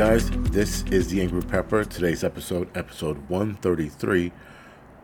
guys, 0.00 0.30
this 0.30 0.82
is 0.84 1.08
the 1.08 1.20
Angry 1.20 1.42
Prepper. 1.42 1.86
Today's 1.86 2.24
episode, 2.24 2.74
episode 2.74 3.18
133. 3.28 4.32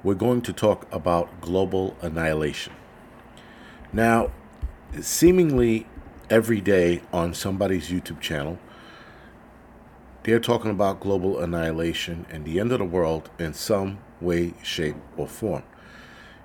We're 0.02 0.14
going 0.14 0.41
to 0.41 0.55
talk 0.55 0.91
about 0.91 1.43
global 1.43 1.95
annihilation. 2.00 2.73
Now, 3.93 4.30
seemingly 4.98 5.87
every 6.30 6.62
day 6.62 7.02
on 7.12 7.34
somebody's 7.34 7.91
YouTube 7.91 8.20
channel, 8.20 8.59
they're 10.23 10.41
talking 10.41 10.70
about 10.70 11.01
global 11.01 11.41
annihilation 11.41 12.24
and 12.30 12.47
the 12.47 12.59
end 12.59 12.73
of 12.73 12.78
the 12.78 12.87
world 12.87 13.28
in 13.38 13.52
some 13.52 13.98
way, 14.23 14.55
shape, 14.62 14.97
or 15.19 15.28
form. 15.28 15.65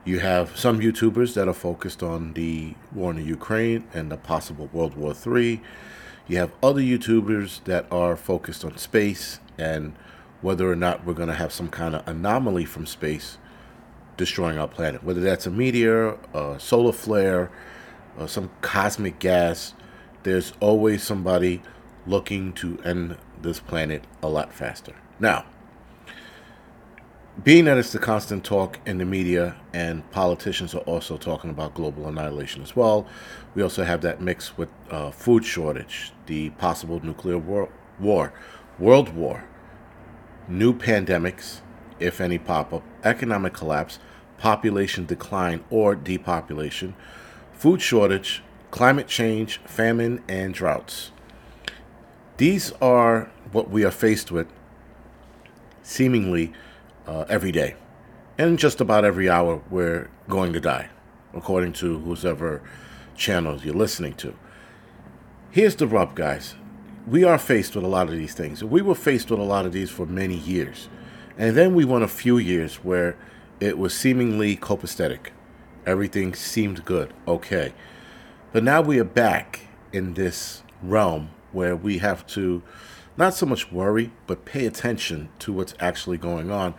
You 0.03 0.19
have 0.19 0.57
some 0.59 0.81
YouTubers 0.81 1.35
that 1.35 1.47
are 1.47 1.53
focused 1.53 2.03
on 2.03 2.33
the 2.33 2.75
war 2.91 3.11
in 3.11 3.25
Ukraine 3.25 3.87
and 3.93 4.11
the 4.11 4.17
possible 4.17 4.69
World 4.73 4.95
War 4.95 5.15
III. 5.25 5.61
You 6.27 6.37
have 6.37 6.51
other 6.61 6.81
YouTubers 6.81 7.63
that 7.65 7.85
are 7.91 8.15
focused 8.15 8.63
on 8.63 8.77
space 8.77 9.39
and 9.57 9.93
whether 10.41 10.71
or 10.71 10.75
not 10.75 11.05
we're 11.05 11.13
going 11.13 11.27
to 11.29 11.35
have 11.35 11.51
some 11.51 11.69
kind 11.69 11.95
of 11.95 12.07
anomaly 12.07 12.65
from 12.65 12.85
space 12.85 13.37
destroying 14.17 14.57
our 14.57 14.67
planet. 14.67 15.03
Whether 15.03 15.21
that's 15.21 15.45
a 15.45 15.51
meteor, 15.51 16.17
a 16.33 16.59
solar 16.59 16.91
flare, 16.93 17.51
or 18.17 18.27
some 18.27 18.51
cosmic 18.61 19.19
gas, 19.19 19.73
there's 20.23 20.53
always 20.59 21.03
somebody 21.03 21.61
looking 22.05 22.53
to 22.53 22.79
end 22.83 23.17
this 23.41 23.59
planet 23.59 24.03
a 24.21 24.27
lot 24.27 24.53
faster. 24.53 24.93
Now, 25.19 25.45
being 27.43 27.65
that 27.65 27.77
it's 27.77 27.91
the 27.91 27.99
constant 27.99 28.43
talk 28.43 28.79
in 28.85 28.97
the 28.97 29.05
media 29.05 29.55
and 29.73 30.09
politicians 30.11 30.75
are 30.75 30.79
also 30.79 31.17
talking 31.17 31.49
about 31.49 31.73
global 31.73 32.07
annihilation 32.07 32.61
as 32.61 32.75
well, 32.75 33.07
we 33.55 33.63
also 33.63 33.83
have 33.83 34.01
that 34.01 34.21
mix 34.21 34.57
with 34.57 34.69
uh, 34.89 35.11
food 35.11 35.45
shortage, 35.45 36.11
the 36.27 36.49
possible 36.51 37.03
nuclear 37.03 37.37
war, 37.37 37.69
war, 37.99 38.33
world 38.77 39.15
war, 39.15 39.45
new 40.47 40.73
pandemics, 40.73 41.61
if 41.99 42.19
any 42.19 42.37
pop 42.37 42.73
up, 42.73 42.83
economic 43.03 43.53
collapse, 43.53 43.97
population 44.37 45.05
decline 45.05 45.63
or 45.69 45.95
depopulation, 45.95 46.95
food 47.53 47.81
shortage, 47.81 48.43
climate 48.71 49.07
change, 49.07 49.57
famine, 49.65 50.21
and 50.27 50.53
droughts. 50.53 51.11
These 52.37 52.71
are 52.81 53.31
what 53.51 53.69
we 53.69 53.83
are 53.83 53.91
faced 53.91 54.31
with 54.31 54.47
seemingly 55.83 56.53
uh, 57.07 57.25
every 57.29 57.51
day. 57.51 57.75
And 58.37 58.57
just 58.57 58.81
about 58.81 59.05
every 59.05 59.29
hour, 59.29 59.61
we're 59.69 60.09
going 60.27 60.53
to 60.53 60.59
die, 60.59 60.89
according 61.33 61.73
to 61.73 61.99
whoever 61.99 62.61
channels 63.15 63.63
you're 63.63 63.75
listening 63.75 64.13
to. 64.15 64.33
Here's 65.51 65.75
the 65.75 65.87
rub, 65.87 66.15
guys. 66.15 66.55
We 67.05 67.23
are 67.23 67.37
faced 67.37 67.75
with 67.75 67.83
a 67.83 67.89
lot 67.89 68.07
of 68.07 68.13
these 68.13 68.33
things. 68.33 68.63
We 68.63 68.81
were 68.81 68.95
faced 68.95 69.29
with 69.29 69.39
a 69.39 69.43
lot 69.43 69.65
of 69.65 69.73
these 69.73 69.89
for 69.89 70.05
many 70.05 70.35
years. 70.35 70.87
And 71.37 71.57
then 71.57 71.75
we 71.75 71.85
went 71.85 72.03
a 72.03 72.07
few 72.07 72.37
years 72.37 72.75
where 72.77 73.17
it 73.59 73.77
was 73.77 73.93
seemingly 73.93 74.55
copacetic. 74.55 75.27
Everything 75.85 76.33
seemed 76.33 76.85
good, 76.85 77.13
okay. 77.27 77.73
But 78.51 78.63
now 78.63 78.81
we 78.81 78.99
are 78.99 79.03
back 79.05 79.61
in 79.91 80.13
this 80.13 80.63
realm 80.81 81.29
where 81.51 81.75
we 81.75 81.97
have 81.99 82.25
to 82.27 82.63
not 83.17 83.33
so 83.33 83.45
much 83.45 83.71
worry, 83.71 84.11
but 84.27 84.45
pay 84.45 84.65
attention 84.65 85.29
to 85.39 85.53
what's 85.53 85.73
actually 85.79 86.17
going 86.17 86.51
on 86.51 86.73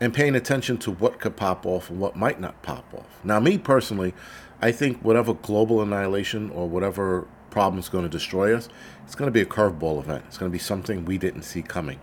and 0.00 0.12
paying 0.12 0.34
attention 0.34 0.76
to 0.78 0.90
what 0.90 1.18
could 1.20 1.36
pop 1.36 1.64
off 1.64 1.88
and 1.88 1.98
what 1.98 2.16
might 2.16 2.40
not 2.40 2.60
pop 2.62 2.92
off. 2.92 3.20
Now, 3.24 3.40
me 3.40 3.58
personally, 3.58 4.14
I 4.60 4.72
think 4.72 5.00
whatever 5.02 5.34
global 5.34 5.80
annihilation 5.80 6.50
or 6.50 6.68
whatever 6.68 7.26
problem 7.50 7.78
is 7.78 7.88
going 7.88 8.04
to 8.04 8.10
destroy 8.10 8.54
us, 8.54 8.68
it's 9.04 9.14
going 9.14 9.28
to 9.28 9.32
be 9.32 9.40
a 9.40 9.46
curveball 9.46 9.98
event. 9.98 10.24
It's 10.26 10.38
going 10.38 10.50
to 10.50 10.52
be 10.52 10.58
something 10.58 11.04
we 11.04 11.18
didn't 11.18 11.42
see 11.42 11.62
coming. 11.62 12.00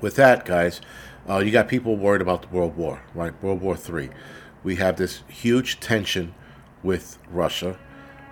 With 0.00 0.16
that, 0.16 0.46
guys, 0.46 0.80
uh, 1.28 1.38
you 1.38 1.50
got 1.50 1.68
people 1.68 1.96
worried 1.96 2.22
about 2.22 2.42
the 2.42 2.48
World 2.48 2.76
War, 2.76 3.02
right? 3.14 3.34
World 3.42 3.60
War 3.60 3.76
III. 3.76 4.10
We 4.62 4.76
have 4.76 4.96
this 4.96 5.22
huge 5.28 5.80
tension 5.80 6.34
with 6.82 7.18
Russia. 7.30 7.78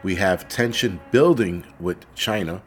We 0.03 0.15
have 0.15 0.49
tension 0.49 1.01
building 1.11 1.65
with 1.79 2.13
China 2.15 2.63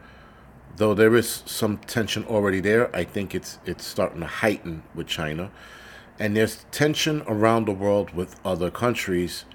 though 0.77 0.93
there 0.93 1.15
is 1.15 1.43
some 1.45 1.77
tension 1.77 2.25
already 2.25 2.59
there, 2.59 2.93
I 2.95 3.03
think 3.03 3.35
it's 3.35 3.59
it's 3.65 3.85
starting 3.85 4.21
to 4.21 4.27
heighten 4.27 4.83
with 4.95 5.07
China, 5.07 5.51
and 6.19 6.35
there's 6.35 6.65
tension 6.71 7.23
around 7.27 7.65
the 7.65 7.73
world 7.73 8.13
with 8.13 8.39
other 8.45 8.71
countries 8.71 9.45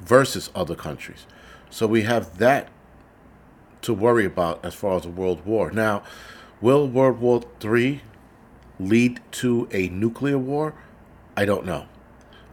versus 0.00 0.50
other 0.54 0.74
countries. 0.74 1.26
So 1.70 1.86
we 1.86 2.02
have 2.02 2.38
that 2.38 2.68
to 3.82 3.94
worry 3.94 4.24
about 4.24 4.64
as 4.64 4.74
far 4.74 4.96
as 4.96 5.04
a 5.04 5.10
world 5.10 5.44
war. 5.44 5.70
Now, 5.70 6.02
will 6.60 6.86
World 6.88 7.18
War 7.20 7.42
III 7.62 8.02
lead 8.78 9.20
to 9.32 9.68
a 9.72 9.88
nuclear 9.88 10.38
war? 10.38 10.74
I 11.36 11.44
don't 11.44 11.66
know. 11.66 11.86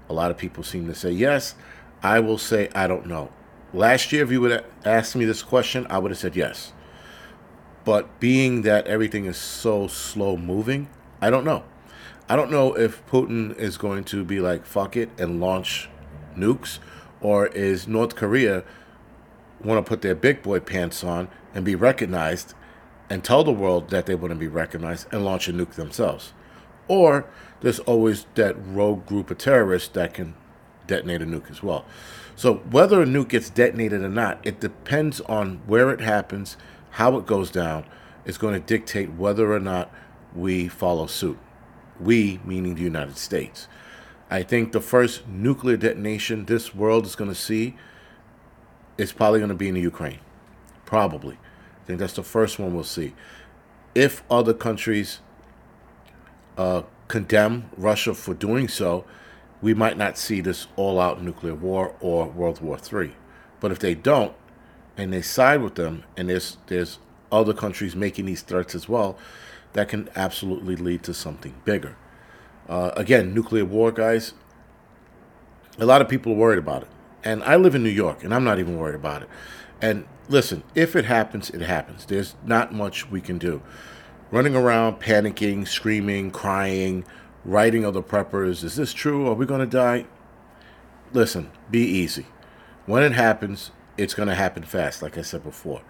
A 0.09 0.13
lot 0.13 0.31
of 0.31 0.37
people 0.37 0.63
seem 0.63 0.87
to 0.87 0.95
say 0.95 1.11
yes. 1.11 1.55
I 2.01 2.19
will 2.19 2.37
say 2.37 2.69
I 2.73 2.87
don't 2.87 3.05
know. 3.05 3.31
Last 3.73 4.11
year, 4.11 4.23
if 4.23 4.31
you 4.31 4.41
would 4.41 4.51
have 4.51 4.65
asked 4.83 5.15
me 5.15 5.25
this 5.25 5.43
question, 5.43 5.85
I 5.89 5.99
would 5.99 6.11
have 6.11 6.17
said 6.17 6.35
yes. 6.35 6.73
But 7.85 8.19
being 8.19 8.63
that 8.63 8.87
everything 8.87 9.25
is 9.25 9.37
so 9.37 9.87
slow 9.87 10.37
moving, 10.37 10.89
I 11.21 11.29
don't 11.29 11.45
know. 11.45 11.63
I 12.27 12.35
don't 12.35 12.51
know 12.51 12.75
if 12.77 13.05
Putin 13.07 13.57
is 13.57 13.77
going 13.77 14.03
to 14.05 14.23
be 14.23 14.39
like, 14.39 14.65
fuck 14.65 14.95
it, 14.95 15.09
and 15.17 15.39
launch 15.39 15.89
nukes, 16.37 16.79
or 17.21 17.47
is 17.47 17.87
North 17.87 18.15
Korea 18.15 18.63
want 19.63 19.83
to 19.83 19.89
put 19.89 20.01
their 20.01 20.15
big 20.15 20.41
boy 20.41 20.59
pants 20.59 21.03
on 21.03 21.27
and 21.53 21.65
be 21.65 21.75
recognized 21.75 22.53
and 23.09 23.23
tell 23.23 23.43
the 23.43 23.51
world 23.51 23.89
that 23.89 24.05
they 24.05 24.15
want 24.15 24.31
to 24.31 24.39
be 24.39 24.47
recognized 24.47 25.07
and 25.11 25.25
launch 25.25 25.47
a 25.47 25.53
nuke 25.53 25.73
themselves. 25.73 26.33
Or 26.87 27.25
there's 27.61 27.79
always 27.79 28.25
that 28.35 28.55
rogue 28.57 29.05
group 29.05 29.31
of 29.31 29.37
terrorists 29.37 29.89
that 29.89 30.13
can 30.13 30.35
detonate 30.87 31.21
a 31.21 31.25
nuke 31.25 31.51
as 31.51 31.61
well. 31.61 31.85
So 32.35 32.55
whether 32.55 33.01
a 33.01 33.05
nuke 33.05 33.29
gets 33.29 33.49
detonated 33.49 34.01
or 34.01 34.09
not, 34.09 34.39
it 34.43 34.59
depends 34.59 35.19
on 35.21 35.61
where 35.67 35.91
it 35.91 36.01
happens 36.01 36.55
how 36.91 37.17
it 37.17 37.25
goes 37.25 37.51
down 37.51 37.85
is 38.25 38.37
going 38.37 38.53
to 38.53 38.59
dictate 38.59 39.13
whether 39.13 39.51
or 39.53 39.59
not 39.59 39.91
we 40.35 40.67
follow 40.67 41.07
suit. 41.07 41.37
We, 41.99 42.39
meaning 42.45 42.75
the 42.75 42.81
United 42.81 43.17
States. 43.17 43.67
I 44.29 44.43
think 44.43 44.71
the 44.71 44.81
first 44.81 45.27
nuclear 45.27 45.77
detonation 45.77 46.45
this 46.45 46.73
world 46.75 47.05
is 47.05 47.15
going 47.15 47.31
to 47.31 47.35
see 47.35 47.75
is 48.97 49.11
probably 49.11 49.39
going 49.39 49.49
to 49.49 49.55
be 49.55 49.67
in 49.67 49.75
the 49.75 49.81
Ukraine. 49.81 50.19
Probably. 50.85 51.35
I 51.35 51.85
think 51.85 51.99
that's 51.99 52.13
the 52.13 52.23
first 52.23 52.59
one 52.59 52.73
we'll 52.73 52.83
see. 52.83 53.15
If 53.95 54.23
other 54.29 54.53
countries 54.53 55.19
uh, 56.57 56.83
condemn 57.07 57.69
Russia 57.75 58.13
for 58.13 58.33
doing 58.33 58.67
so, 58.67 59.05
we 59.61 59.73
might 59.73 59.97
not 59.97 60.17
see 60.17 60.41
this 60.41 60.67
all 60.75 60.99
out 60.99 61.21
nuclear 61.21 61.55
war 61.55 61.95
or 61.99 62.27
World 62.27 62.61
War 62.61 62.77
III. 62.77 63.13
But 63.59 63.71
if 63.71 63.79
they 63.79 63.95
don't, 63.95 64.33
and 64.99 65.13
they 65.13 65.21
side 65.21 65.61
with 65.61 65.75
them, 65.75 66.03
and 66.17 66.29
there's 66.29 66.57
there's 66.67 66.99
other 67.31 67.53
countries 67.53 67.95
making 67.95 68.25
these 68.25 68.41
threats 68.41 68.75
as 68.75 68.89
well, 68.89 69.17
that 69.73 69.87
can 69.87 70.09
absolutely 70.15 70.75
lead 70.75 71.03
to 71.03 71.13
something 71.13 71.55
bigger. 71.63 71.95
Uh, 72.67 72.91
again, 72.95 73.33
nuclear 73.33 73.65
war, 73.65 73.91
guys. 73.91 74.33
A 75.77 75.85
lot 75.85 76.01
of 76.01 76.09
people 76.09 76.33
are 76.33 76.35
worried 76.35 76.59
about 76.59 76.83
it, 76.83 76.89
and 77.23 77.41
I 77.43 77.55
live 77.55 77.75
in 77.75 77.83
New 77.83 77.89
York, 77.89 78.23
and 78.23 78.33
I'm 78.33 78.43
not 78.43 78.59
even 78.59 78.77
worried 78.77 78.95
about 78.95 79.23
it. 79.23 79.29
And 79.81 80.05
listen, 80.27 80.63
if 80.75 80.95
it 80.95 81.05
happens, 81.05 81.49
it 81.49 81.61
happens. 81.61 82.05
There's 82.05 82.35
not 82.45 82.73
much 82.73 83.09
we 83.09 83.21
can 83.21 83.37
do. 83.37 83.61
Running 84.31 84.55
around, 84.55 84.99
panicking, 84.99 85.67
screaming, 85.67 86.31
crying, 86.31 87.05
writing 87.45 87.85
other 87.85 88.01
preppers. 88.01 88.63
Is 88.63 88.75
this 88.75 88.91
true? 88.91 89.27
Are 89.27 89.33
we 89.33 89.45
going 89.45 89.61
to 89.61 89.65
die? 89.65 90.05
Listen, 91.13 91.51
be 91.71 91.79
easy. 91.79 92.25
When 92.85 93.03
it 93.03 93.13
happens, 93.13 93.71
it's 93.99 94.13
going 94.13 94.29
to 94.29 94.35
happen 94.35 94.63
fast, 94.63 95.01
like 95.01 95.17
I 95.17 95.21
said 95.21 95.43
before. 95.43 95.81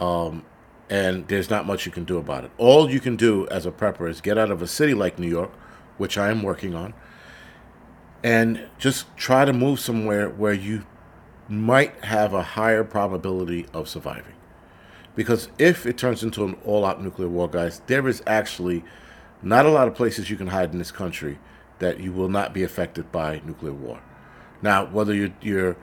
Um, 0.00 0.44
and 0.90 1.28
there's 1.28 1.48
not 1.48 1.66
much 1.66 1.86
you 1.86 1.92
can 1.92 2.04
do 2.04 2.18
about 2.18 2.44
it. 2.44 2.50
All 2.58 2.90
you 2.90 2.98
can 2.98 3.14
do 3.14 3.46
as 3.48 3.64
a 3.64 3.70
prepper 3.70 4.08
is 4.08 4.20
get 4.20 4.36
out 4.36 4.50
of 4.50 4.60
a 4.60 4.66
city 4.66 4.92
like 4.92 5.18
New 5.18 5.28
York, 5.28 5.52
which 5.98 6.18
I 6.18 6.30
am 6.30 6.42
working 6.42 6.74
on, 6.74 6.94
and 8.24 8.68
just 8.78 9.16
try 9.16 9.44
to 9.44 9.52
move 9.52 9.78
somewhere 9.78 10.28
where 10.28 10.52
you 10.52 10.84
might 11.48 12.04
have 12.04 12.34
a 12.34 12.42
higher 12.42 12.82
probability 12.82 13.66
of 13.72 13.88
surviving. 13.88 14.34
Because 15.14 15.48
if 15.58 15.86
it 15.86 15.96
turns 15.96 16.22
into 16.22 16.44
an 16.44 16.56
all 16.64 16.84
out 16.84 17.02
nuclear 17.02 17.28
war, 17.28 17.48
guys, 17.48 17.82
there 17.86 18.08
is 18.08 18.22
actually 18.26 18.84
not 19.42 19.66
a 19.66 19.70
lot 19.70 19.88
of 19.88 19.94
places 19.94 20.30
you 20.30 20.36
can 20.36 20.48
hide 20.48 20.72
in 20.72 20.78
this 20.78 20.90
country 20.90 21.38
that 21.78 22.00
you 22.00 22.12
will 22.12 22.28
not 22.28 22.52
be 22.52 22.64
affected 22.64 23.12
by 23.12 23.40
nuclear 23.44 23.72
war. 23.72 24.00
Now, 24.60 24.86
whether 24.86 25.14
you're, 25.14 25.34
you're 25.40 25.76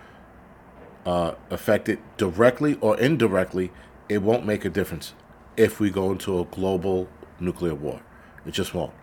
uh, 1.06 1.36
affected 1.50 2.00
directly 2.18 2.78
or 2.82 2.98
indirectly, 3.00 3.72
it 4.10 4.22
won't 4.22 4.46
make 4.46 4.66
a 4.66 4.70
difference 4.70 5.14
if 5.58 5.80
we 5.80 5.90
go 5.90 6.12
into 6.12 6.40
a 6.40 6.46
global 6.46 7.08
nuclear 7.40 7.76
war. 7.76 8.02
It 8.46 8.52
just 8.52 8.74
won't. 8.74 8.94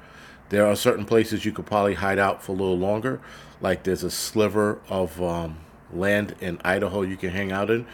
There 0.50 0.66
are 0.66 0.76
certain 0.76 1.04
places 1.06 1.44
you 1.44 1.52
could 1.52 1.66
probably 1.66 1.94
hide 1.94 2.18
out 2.18 2.42
for 2.42 2.52
a 2.52 2.54
little 2.54 2.78
longer, 2.78 3.20
like 3.60 3.84
there's 3.84 4.04
a 4.04 4.10
sliver 4.10 4.80
of 4.88 5.20
um, 5.22 5.58
land 5.92 6.34
in 6.40 6.60
Idaho 6.64 7.02
you 7.02 7.16
can 7.16 7.30
hang 7.30 7.52
out 7.52 7.70
in, 7.70 7.86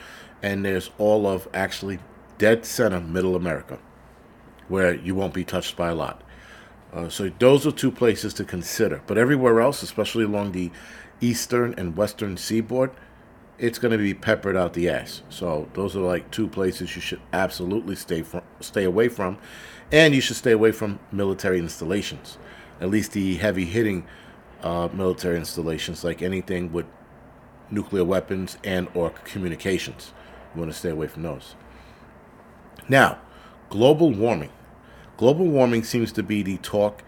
and 0.42 0.64
there's 0.64 0.90
all 0.98 1.26
of 1.26 1.48
actually 1.54 2.00
dead 2.38 2.64
center 2.66 3.00
middle 3.00 3.36
America. 3.36 3.78
where 4.68 4.94
you 4.94 5.14
won't 5.14 5.34
be 5.34 5.44
touched 5.44 5.76
by 5.76 5.88
a 5.88 5.94
lot. 5.94 6.22
Uh, 6.92 7.08
so 7.08 7.30
those 7.38 7.66
are 7.66 7.72
two 7.72 7.90
places 7.90 8.32
to 8.34 8.44
consider. 8.44 9.02
But 9.06 9.18
everywhere 9.18 9.60
else, 9.60 9.82
especially 9.82 10.24
along 10.24 10.52
the 10.52 10.70
eastern 11.20 11.74
and 11.76 11.96
western 11.96 12.36
seaboard, 12.36 12.90
it's 13.58 13.78
going 13.78 13.92
to 13.92 13.98
be 13.98 14.14
peppered 14.14 14.56
out 14.56 14.72
the 14.72 14.88
ass. 14.88 15.22
So 15.28 15.68
those 15.74 15.96
are 15.96 16.00
like 16.00 16.30
two 16.30 16.48
places 16.48 16.94
you 16.94 17.02
should 17.02 17.20
absolutely 17.32 17.96
stay 17.96 18.22
from, 18.22 18.42
stay 18.60 18.84
away 18.84 19.08
from, 19.08 19.38
and 19.90 20.14
you 20.14 20.20
should 20.20 20.36
stay 20.36 20.52
away 20.52 20.72
from 20.72 21.00
military 21.10 21.58
installations, 21.58 22.38
at 22.80 22.90
least 22.90 23.12
the 23.12 23.36
heavy 23.36 23.64
hitting 23.64 24.06
uh, 24.62 24.88
military 24.92 25.36
installations, 25.36 26.04
like 26.04 26.22
anything 26.22 26.72
with 26.72 26.86
nuclear 27.70 28.04
weapons 28.04 28.58
and 28.64 28.88
or 28.94 29.10
communications. 29.10 30.12
You 30.54 30.60
want 30.60 30.72
to 30.72 30.78
stay 30.78 30.90
away 30.90 31.08
from 31.08 31.22
those. 31.22 31.54
Now, 32.88 33.18
global 33.70 34.10
warming. 34.12 34.52
Global 35.16 35.46
warming 35.46 35.82
seems 35.82 36.12
to 36.12 36.22
be 36.22 36.42
the 36.42 36.58
talk. 36.58 37.02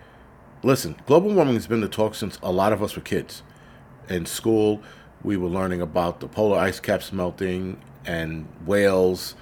Listen, 0.62 0.96
global 1.06 1.32
warming 1.32 1.54
has 1.54 1.66
been 1.66 1.80
the 1.80 1.88
talk 1.88 2.14
since 2.14 2.38
a 2.42 2.52
lot 2.52 2.72
of 2.72 2.82
us 2.82 2.96
were 2.96 3.02
kids. 3.02 3.42
In 4.08 4.26
school, 4.26 4.82
we 5.22 5.36
were 5.36 5.48
learning 5.48 5.80
about 5.80 6.20
the 6.20 6.28
polar 6.28 6.58
ice 6.58 6.80
caps 6.80 7.12
melting 7.12 7.80
and 8.06 8.46
whales, 8.66 9.34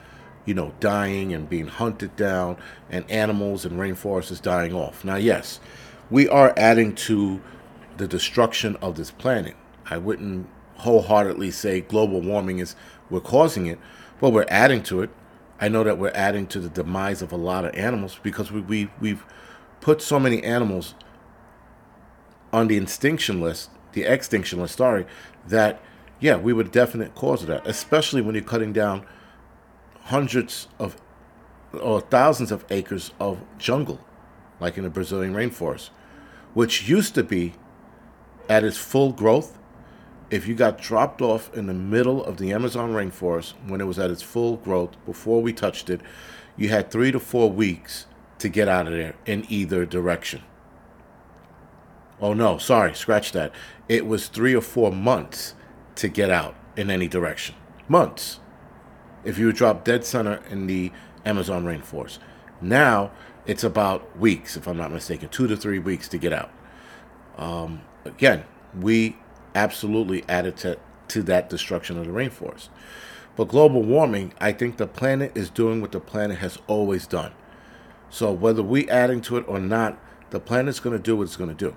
you 0.44 0.54
know, 0.54 0.72
dying 0.80 1.32
and 1.32 1.48
being 1.48 1.68
hunted 1.68 2.14
down, 2.16 2.56
and 2.90 3.08
animals 3.10 3.64
and 3.64 3.78
rainforests 3.78 4.40
dying 4.42 4.74
off. 4.74 5.04
Now, 5.04 5.16
yes, 5.16 5.60
we 6.10 6.28
are 6.28 6.52
adding 6.56 6.94
to 6.94 7.40
the 7.96 8.08
destruction 8.08 8.76
of 8.76 8.96
this 8.96 9.10
planet. 9.10 9.56
I 9.90 9.98
wouldn't 9.98 10.48
wholeheartedly 10.78 11.50
say 11.50 11.80
global 11.80 12.20
warming 12.20 12.60
is 12.60 12.76
we're 13.10 13.20
causing 13.20 13.66
it, 13.66 13.78
but 14.20 14.30
we're 14.30 14.46
adding 14.48 14.82
to 14.84 15.02
it. 15.02 15.10
I 15.60 15.68
know 15.68 15.82
that 15.82 15.98
we're 15.98 16.12
adding 16.14 16.46
to 16.48 16.60
the 16.60 16.68
demise 16.68 17.20
of 17.20 17.32
a 17.32 17.36
lot 17.36 17.64
of 17.64 17.74
animals 17.74 18.18
because 18.22 18.52
we, 18.52 18.60
we 18.60 18.90
we've 19.00 19.24
put 19.80 20.00
so 20.00 20.20
many 20.20 20.42
animals 20.42 20.94
on 22.52 22.68
the 22.68 22.76
extinction 22.76 23.40
list, 23.40 23.70
the 23.98 24.12
extinction 24.12 24.60
list, 24.60 24.76
sorry, 24.76 25.06
that 25.46 25.80
yeah, 26.20 26.36
we 26.36 26.52
were 26.52 26.64
definite 26.64 27.14
cause 27.14 27.42
of 27.42 27.48
that, 27.48 27.66
especially 27.66 28.22
when 28.22 28.34
you're 28.34 28.44
cutting 28.44 28.72
down 28.72 29.06
hundreds 30.04 30.68
of 30.78 30.96
or 31.80 32.00
thousands 32.00 32.50
of 32.50 32.64
acres 32.70 33.12
of 33.20 33.40
jungle, 33.58 34.00
like 34.58 34.78
in 34.78 34.84
the 34.84 34.90
Brazilian 34.90 35.34
rainforest, 35.34 35.90
which 36.54 36.88
used 36.88 37.14
to 37.14 37.22
be 37.22 37.54
at 38.48 38.64
its 38.64 38.78
full 38.78 39.12
growth 39.12 39.58
if 40.30 40.46
you 40.46 40.54
got 40.54 40.78
dropped 40.78 41.22
off 41.22 41.54
in 41.54 41.66
the 41.66 41.74
middle 41.74 42.22
of 42.22 42.36
the 42.36 42.52
Amazon 42.52 42.92
rainforest 42.92 43.54
when 43.66 43.80
it 43.80 43.84
was 43.84 43.98
at 43.98 44.10
its 44.10 44.22
full 44.22 44.56
growth 44.56 44.90
before 45.06 45.40
we 45.40 45.52
touched 45.52 45.88
it, 45.88 46.00
you 46.56 46.68
had 46.68 46.90
three 46.90 47.10
to 47.10 47.18
four 47.18 47.50
weeks 47.50 48.06
to 48.38 48.48
get 48.48 48.68
out 48.68 48.86
of 48.86 48.92
there 48.92 49.14
in 49.24 49.46
either 49.48 49.86
direction. 49.86 50.42
Oh 52.20 52.32
no, 52.32 52.58
sorry, 52.58 52.94
scratch 52.94 53.32
that. 53.32 53.52
It 53.88 54.06
was 54.06 54.28
three 54.28 54.54
or 54.54 54.60
four 54.60 54.90
months 54.92 55.54
to 55.96 56.08
get 56.08 56.30
out 56.30 56.56
in 56.76 56.90
any 56.90 57.08
direction. 57.08 57.54
Months. 57.88 58.40
If 59.24 59.38
you 59.38 59.46
were 59.46 59.52
dropped 59.52 59.84
dead 59.84 60.04
center 60.04 60.40
in 60.50 60.66
the 60.66 60.92
Amazon 61.24 61.64
rainforest. 61.64 62.18
Now 62.60 63.10
it's 63.46 63.64
about 63.64 64.18
weeks, 64.18 64.56
if 64.56 64.66
I'm 64.66 64.76
not 64.76 64.92
mistaken, 64.92 65.28
two 65.28 65.46
to 65.46 65.56
three 65.56 65.78
weeks 65.78 66.08
to 66.08 66.18
get 66.18 66.32
out. 66.32 66.50
Um, 67.36 67.82
again, 68.04 68.44
we 68.78 69.16
absolutely 69.54 70.24
added 70.28 70.56
to, 70.58 70.78
to 71.08 71.22
that 71.24 71.48
destruction 71.48 71.98
of 71.98 72.06
the 72.06 72.12
rainforest. 72.12 72.68
But 73.36 73.48
global 73.48 73.82
warming, 73.82 74.34
I 74.40 74.52
think 74.52 74.76
the 74.76 74.86
planet 74.86 75.32
is 75.36 75.48
doing 75.48 75.80
what 75.80 75.92
the 75.92 76.00
planet 76.00 76.38
has 76.38 76.58
always 76.66 77.06
done. 77.06 77.32
So 78.10 78.32
whether 78.32 78.62
we 78.62 78.88
adding 78.88 79.20
to 79.22 79.36
it 79.36 79.44
or 79.46 79.60
not, 79.60 79.98
the 80.30 80.40
planet's 80.40 80.80
going 80.80 80.96
to 80.96 81.02
do 81.02 81.16
what 81.16 81.24
it's 81.24 81.36
going 81.36 81.54
to 81.54 81.56
do. 81.56 81.76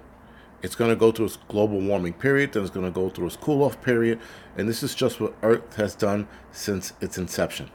It's 0.62 0.76
going 0.76 0.92
to 0.92 0.96
go 0.96 1.12
through 1.12 1.26
its 1.26 1.38
global 1.48 1.80
warming 1.80 2.14
period, 2.14 2.54
then 2.54 2.64
it's 2.64 2.72
going 2.72 2.86
to 2.86 2.92
go 2.92 3.10
through 3.10 3.28
its 3.28 3.36
cool 3.36 3.64
off 3.64 3.82
period, 3.82 4.20
and 4.56 4.70
this 4.70 4.84
is 4.84 4.94
just 4.94 5.20
what 5.20 5.34
Earth 5.42 5.76
has 5.76 5.96
done 5.96 6.28
since 6.52 6.94
its 7.02 7.18
inception. 7.18 7.72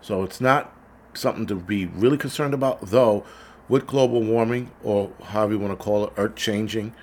So 0.00 0.22
it's 0.22 0.40
not 0.40 0.76
something 1.14 1.46
to 1.46 1.54
be 1.54 1.86
really 1.86 2.18
concerned 2.18 2.54
about, 2.54 2.80
though, 2.82 3.24
with 3.68 3.86
global 3.86 4.22
warming, 4.22 4.70
or 4.82 5.12
however 5.22 5.54
you 5.54 5.58
want 5.58 5.78
to 5.78 5.82
call 5.82 6.04
it, 6.04 6.12
Earth 6.16 6.34
changing, 6.34 6.94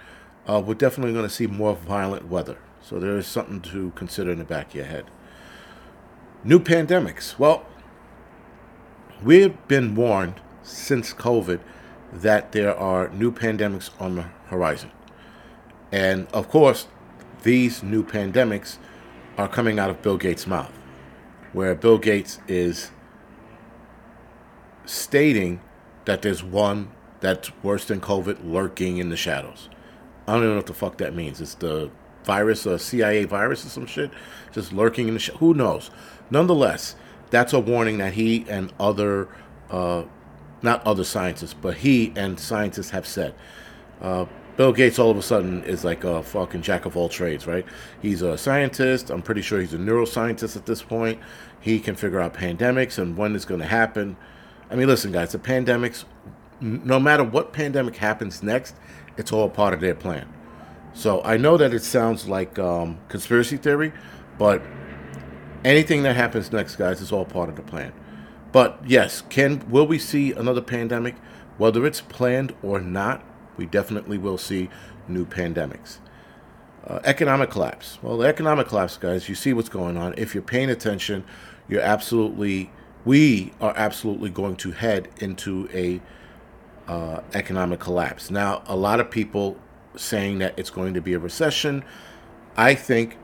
uh, 0.48 0.62
we're 0.64 0.74
definitely 0.74 1.14
going 1.14 1.28
to 1.28 1.34
see 1.34 1.48
more 1.48 1.76
violent 1.76 2.28
weather. 2.28 2.58
So 2.82 3.00
there 3.00 3.18
is 3.18 3.28
something 3.28 3.62
to 3.62 3.92
consider 3.96 4.32
in 4.32 4.40
the 4.40 4.46
back 4.46 4.70
of 4.70 4.76
your 4.76 4.86
head. 4.86 5.06
New 6.44 6.60
pandemics. 6.60 7.38
Well, 7.38 7.66
we've 9.24 9.56
been 9.68 9.96
warned 9.96 10.42
since 10.64 11.14
COVID 11.14 11.60
that 12.12 12.52
there 12.52 12.76
are 12.76 13.10
new 13.10 13.32
pandemics 13.32 13.90
on 14.00 14.16
the 14.16 14.26
horizon. 14.48 14.92
And 15.92 16.28
of 16.34 16.50
course, 16.50 16.88
these 17.44 17.84
new 17.84 18.04
pandemics 18.04 18.78
are 19.38 19.48
coming 19.48 19.80
out 19.80 19.90
of 19.90 20.02
Bill 20.02 20.18
Gates' 20.18 20.46
mouth, 20.46 20.74
where 21.54 21.74
Bill 21.76 21.98
Gates 21.98 22.40
is 22.48 22.92
stating 24.86 25.62
that 26.06 26.22
there's 26.22 26.44
one 26.44 26.92
that's 27.20 27.52
worse 27.64 27.86
than 27.86 28.02
COVID 28.02 28.40
lurking 28.44 28.98
in 28.98 29.10
the 29.10 29.18
shadows. 29.18 29.70
I 30.28 30.34
don't 30.34 30.42
even 30.42 30.50
know 30.52 30.56
what 30.58 30.66
the 30.68 30.74
fuck 30.74 30.98
that 30.98 31.16
means. 31.16 31.42
It's 31.42 31.56
the 31.56 31.92
virus, 32.24 32.66
a 32.66 32.78
CIA 32.78 33.26
virus 33.26 33.66
or 33.66 33.70
some 33.70 33.86
shit, 33.86 34.12
just 34.52 34.74
lurking 34.74 35.08
in 35.08 35.14
the 35.16 35.20
sh- 35.20 35.32
Who 35.40 35.54
knows? 35.54 35.92
Nonetheless, 36.30 36.96
that's 37.30 37.54
a 37.54 37.60
warning 37.60 37.98
that 38.00 38.14
he 38.14 38.46
and 38.48 38.74
other, 38.80 39.28
uh, 39.70 40.04
not 40.62 40.86
other 40.86 41.04
scientists, 41.04 41.54
but 41.54 41.78
he 41.78 42.14
and 42.16 42.40
scientists 42.40 42.90
have 42.92 43.08
said. 43.08 43.34
Uh, 44.02 44.26
Bill 44.58 44.74
Gates 44.74 45.00
all 45.00 45.10
of 45.10 45.16
a 45.16 45.22
sudden 45.22 45.64
is 45.64 45.86
like 45.86 46.04
a 46.04 46.22
fucking 46.22 46.64
jack 46.64 46.86
of 46.86 46.98
all 46.98 47.08
trades, 47.08 47.48
right? 47.48 47.66
He's 48.02 48.22
a 48.22 48.38
scientist. 48.38 49.10
I'm 49.10 49.22
pretty 49.22 49.42
sure 49.42 49.62
he's 49.62 49.74
a 49.74 49.78
neuroscientist 49.78 50.58
at 50.58 50.66
this 50.66 50.82
point. 50.82 51.20
He 51.62 51.80
can 51.80 51.96
figure 51.96 52.20
out 52.20 52.34
pandemics 52.34 52.98
and 52.98 53.16
when 53.16 53.36
it's 53.36 53.46
going 53.46 53.62
to 53.62 53.68
happen. 53.68 54.18
I 54.70 54.76
mean, 54.76 54.88
listen, 54.88 55.14
guys, 55.14 55.32
the 55.32 55.40
pandemics, 55.40 56.04
no 56.60 57.00
matter 57.00 57.24
what 57.24 57.54
pandemic 57.54 57.96
happens 57.96 58.44
next, 58.44 58.76
it's 59.16 59.32
all 59.32 59.50
part 59.50 59.74
of 59.74 59.80
their 59.80 59.96
plan. 59.96 60.28
So 60.94 61.24
I 61.24 61.38
know 61.38 61.56
that 61.56 61.74
it 61.74 61.84
sounds 61.84 62.28
like 62.28 62.60
um, 62.60 62.98
conspiracy 63.08 63.56
theory, 63.56 63.94
but 64.38 64.62
anything 65.64 66.04
that 66.04 66.18
happens 66.18 66.52
next, 66.52 66.76
guys, 66.76 67.00
is 67.00 67.12
all 67.14 67.26
part 67.26 67.48
of 67.48 67.56
the 67.56 67.62
plan. 67.62 67.94
But 68.52 68.80
yes, 68.86 69.22
can 69.30 69.70
will 69.70 69.86
we 69.88 70.00
see 70.00 70.32
another 70.32 70.62
pandemic? 70.62 71.16
Whether 71.58 71.86
it's 71.86 72.02
planned 72.02 72.56
or 72.64 72.80
not, 72.80 73.24
we 73.58 73.66
definitely 73.66 74.18
will 74.18 74.38
see 74.38 74.70
new 75.08 75.26
pandemics. 75.26 75.98
Uh, 76.88 77.00
economic 77.04 77.50
collapse. 77.52 78.00
Well, 78.02 78.18
the 78.18 78.28
economic 78.28 78.68
collapse, 78.68 78.98
guys, 78.98 79.28
you 79.28 79.36
see 79.36 79.54
what's 79.54 79.70
going 79.70 79.98
on. 79.98 80.14
If 80.18 80.34
you're 80.34 80.42
paying 80.42 80.70
attention, 80.70 81.26
you're 81.68 81.82
absolutely, 81.82 82.72
we 83.04 83.52
are 83.60 83.74
absolutely 83.76 84.30
going 84.30 84.56
to 84.58 84.72
head 84.72 85.10
into 85.18 85.70
a 85.74 86.02
uh, 86.90 87.22
economic 87.34 87.80
collapse. 87.80 88.32
Now, 88.32 88.64
a 88.66 88.76
lot 88.76 89.00
of 89.00 89.12
people 89.12 89.58
saying 89.96 90.40
that 90.40 90.58
it's 90.58 90.70
going 90.70 90.94
to 90.94 91.02
be 91.02 91.14
a 91.14 91.20
recession. 91.20 91.84
I 92.56 92.74
think 92.74 93.18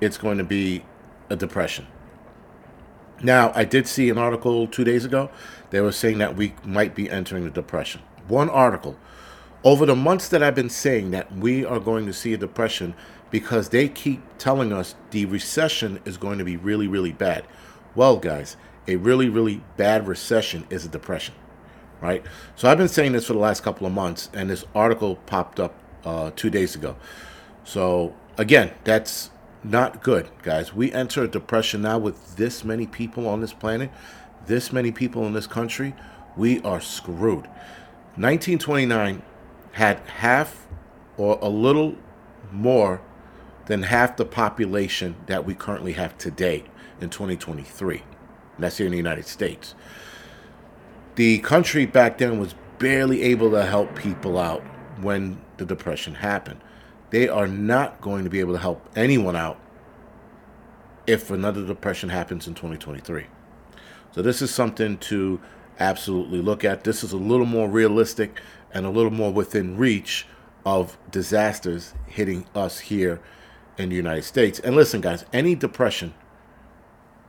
it's 0.00 0.18
going 0.18 0.38
to 0.38 0.44
be 0.44 0.84
a 1.30 1.36
depression. 1.36 1.86
Now, 3.22 3.52
I 3.54 3.64
did 3.64 3.86
see 3.86 4.10
an 4.10 4.18
article 4.18 4.66
two 4.66 4.84
days 4.84 5.04
ago. 5.04 5.30
They 5.70 5.80
were 5.80 5.92
saying 5.92 6.18
that 6.18 6.36
we 6.36 6.54
might 6.64 6.94
be 6.94 7.10
entering 7.10 7.46
a 7.46 7.50
depression. 7.50 8.02
One 8.28 8.50
article. 8.50 8.96
Over 9.64 9.86
the 9.86 9.96
months 9.96 10.28
that 10.28 10.42
I've 10.42 10.54
been 10.54 10.70
saying 10.70 11.10
that 11.10 11.32
we 11.32 11.64
are 11.64 11.80
going 11.80 12.06
to 12.06 12.12
see 12.12 12.32
a 12.32 12.38
depression 12.38 12.94
because 13.30 13.70
they 13.70 13.88
keep 13.88 14.22
telling 14.38 14.72
us 14.72 14.94
the 15.10 15.24
recession 15.26 16.00
is 16.04 16.16
going 16.16 16.38
to 16.38 16.44
be 16.44 16.56
really, 16.56 16.86
really 16.86 17.12
bad. 17.12 17.44
Well, 17.94 18.18
guys, 18.18 18.56
a 18.86 18.96
really, 18.96 19.28
really 19.28 19.62
bad 19.76 20.06
recession 20.06 20.66
is 20.70 20.84
a 20.84 20.88
depression 20.88 21.34
right? 22.00 22.24
So 22.54 22.70
I've 22.70 22.78
been 22.78 22.88
saying 22.88 23.12
this 23.12 23.26
for 23.26 23.32
the 23.32 23.38
last 23.38 23.62
couple 23.62 23.86
of 23.86 23.92
months, 23.92 24.30
and 24.32 24.50
this 24.50 24.64
article 24.74 25.16
popped 25.26 25.60
up 25.60 25.74
uh, 26.04 26.30
two 26.36 26.50
days 26.50 26.74
ago. 26.74 26.96
So 27.64 28.14
again, 28.38 28.72
that's 28.84 29.30
not 29.70 30.02
good, 30.02 30.28
guys. 30.42 30.72
We 30.74 30.92
enter 30.92 31.24
a 31.24 31.28
depression 31.28 31.82
now 31.82 31.98
with 31.98 32.36
this 32.36 32.64
many 32.64 32.86
people 32.86 33.28
on 33.28 33.40
this 33.40 33.52
planet, 33.52 33.90
this 34.46 34.72
many 34.72 34.92
people 34.92 35.26
in 35.26 35.32
this 35.32 35.46
country. 35.46 35.94
We 36.36 36.60
are 36.62 36.80
screwed. 36.80 37.46
1929 38.16 39.22
had 39.72 39.98
half 40.00 40.66
or 41.16 41.38
a 41.42 41.48
little 41.48 41.96
more 42.52 43.00
than 43.66 43.82
half 43.84 44.16
the 44.16 44.24
population 44.24 45.16
that 45.26 45.44
we 45.44 45.54
currently 45.54 45.94
have 45.94 46.16
today 46.18 46.64
in 47.00 47.10
2023. 47.10 47.96
And 47.96 48.04
that's 48.58 48.78
here 48.78 48.86
in 48.86 48.92
the 48.92 48.98
United 48.98 49.26
States 49.26 49.74
the 51.16 51.38
country 51.38 51.86
back 51.86 52.18
then 52.18 52.38
was 52.38 52.54
barely 52.78 53.22
able 53.22 53.50
to 53.50 53.64
help 53.64 53.94
people 53.96 54.38
out 54.38 54.62
when 55.00 55.40
the 55.56 55.64
depression 55.64 56.14
happened. 56.14 56.60
They 57.10 57.28
are 57.28 57.46
not 57.46 58.00
going 58.00 58.24
to 58.24 58.30
be 58.30 58.40
able 58.40 58.54
to 58.54 58.58
help 58.58 58.88
anyone 58.96 59.36
out 59.36 59.58
if 61.06 61.30
another 61.30 61.64
depression 61.64 62.08
happens 62.08 62.46
in 62.46 62.54
2023. 62.54 63.26
So 64.12 64.22
this 64.22 64.42
is 64.42 64.52
something 64.52 64.98
to 64.98 65.40
absolutely 65.78 66.40
look 66.40 66.64
at. 66.64 66.84
This 66.84 67.04
is 67.04 67.12
a 67.12 67.16
little 67.16 67.46
more 67.46 67.68
realistic 67.68 68.40
and 68.72 68.86
a 68.86 68.90
little 68.90 69.10
more 69.10 69.32
within 69.32 69.76
reach 69.76 70.26
of 70.64 70.98
disasters 71.10 71.94
hitting 72.06 72.46
us 72.54 72.80
here 72.80 73.20
in 73.78 73.90
the 73.90 73.96
United 73.96 74.24
States. 74.24 74.58
And 74.58 74.74
listen, 74.74 75.00
guys, 75.00 75.24
any 75.32 75.54
depression, 75.54 76.14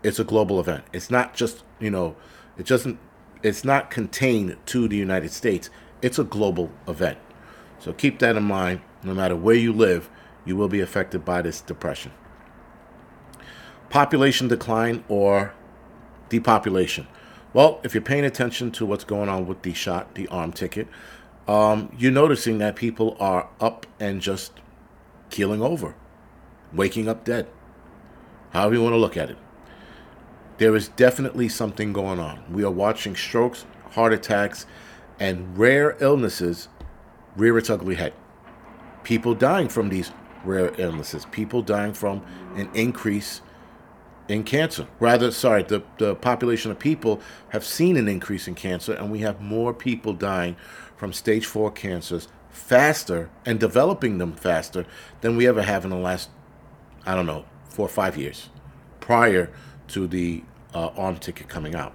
it's 0.02 0.20
a 0.20 0.24
global 0.24 0.60
event. 0.60 0.86
It's 0.94 1.12
not 1.12 1.36
just, 1.36 1.64
you 1.80 1.92
know, 1.92 2.16
it 2.58 2.66
doesn't, 2.66 3.00
it's 3.44 3.64
not 3.64 3.92
contained 3.92 4.58
to 4.68 4.88
the 4.88 4.98
United 4.98 5.32
States. 5.32 5.70
It's 6.02 6.18
a 6.18 6.24
global 6.24 6.72
event. 6.88 7.20
So 7.80 7.94
keep 7.94 8.20
that 8.20 8.36
in 8.36 8.44
mind. 8.44 8.82
No 9.04 9.14
matter 9.14 9.36
where 9.36 9.56
you 9.56 9.72
live, 9.74 10.10
you 10.46 10.56
will 10.56 10.68
be 10.68 10.82
affected 10.82 11.24
by 11.26 11.42
this 11.42 11.62
depression. 11.62 12.12
Population 13.90 14.48
decline 14.48 15.04
or 15.08 15.54
depopulation. 16.30 17.08
Well, 17.54 17.80
if 17.84 17.94
you're 17.94 18.02
paying 18.02 18.26
attention 18.26 18.72
to 18.72 18.86
what's 18.86 19.04
going 19.04 19.30
on 19.30 19.48
with 19.48 19.62
the 19.62 19.74
shot, 19.74 20.16
the 20.16 20.28
arm 20.28 20.52
ticket, 20.52 20.88
um, 21.48 21.92
you're 21.98 22.12
noticing 22.12 22.58
that 22.58 22.76
people 22.76 23.16
are 23.20 23.50
up 23.60 23.86
and 24.00 24.22
just 24.22 24.52
keeling 25.30 25.62
over, 25.62 25.96
waking 26.74 27.08
up 27.08 27.24
dead. 27.24 27.48
However 28.52 28.76
you 28.76 28.84
want 28.84 28.94
to 28.94 28.98
look 28.98 29.18
at 29.18 29.30
it. 29.30 29.38
There 30.58 30.76
is 30.76 30.90
definitely 30.90 31.50
something 31.50 31.94
going 31.94 32.20
on. 32.20 32.44
We 32.52 32.64
are 32.64 32.72
watching 32.72 33.16
strokes, 33.16 33.66
heart 33.92 34.12
attacks, 34.12 34.66
and 35.20 35.58
rare 35.58 35.96
illnesses 36.00 36.68
rear 37.36 37.58
its 37.58 37.70
ugly 37.70 37.96
head. 37.96 38.14
People 39.08 39.36
dying 39.36 39.70
from 39.70 39.88
these 39.88 40.12
rare 40.44 40.74
illnesses, 40.78 41.26
people 41.32 41.62
dying 41.62 41.94
from 41.94 42.26
an 42.58 42.70
increase 42.74 43.40
in 44.28 44.44
cancer. 44.44 44.86
Rather, 45.00 45.32
sorry, 45.32 45.64
the, 45.64 45.82
the 45.98 46.14
population 46.14 46.72
of 46.72 46.78
people 46.78 47.22
have 47.52 47.64
seen 47.64 47.96
an 47.96 48.10
increase 48.10 48.50
in 48.50 48.54
cancer, 48.54 48.92
and 48.92 49.10
we 49.10 49.20
have 49.20 49.40
more 49.40 49.74
people 49.74 50.12
dying 50.12 50.58
from 50.98 51.14
stage 51.14 51.46
four 51.46 51.72
cancers 51.72 52.28
faster 52.50 53.30
and 53.46 53.62
developing 53.62 54.18
them 54.18 54.34
faster 54.34 54.86
than 55.22 55.38
we 55.38 55.48
ever 55.48 55.62
have 55.62 55.86
in 55.86 55.90
the 55.90 55.96
last, 55.96 56.30
I 57.06 57.16
don't 57.16 57.26
know, 57.26 57.46
four 57.70 57.86
or 57.86 57.90
five 57.90 58.18
years 58.18 58.50
prior 59.00 59.50
to 59.88 60.06
the 60.06 60.44
uh, 60.74 60.88
arm 60.98 61.16
ticket 61.16 61.48
coming 61.48 61.76
out. 61.76 61.94